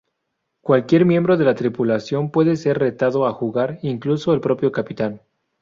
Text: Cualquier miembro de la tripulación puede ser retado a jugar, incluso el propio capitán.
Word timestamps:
Cualquier 0.61 1.05
miembro 1.05 1.37
de 1.37 1.45
la 1.45 1.53
tripulación 1.53 2.31
puede 2.31 2.55
ser 2.55 2.79
retado 2.79 3.27
a 3.27 3.33
jugar, 3.33 3.77
incluso 3.83 4.33
el 4.33 4.41
propio 4.41 4.71
capitán. 4.71 5.21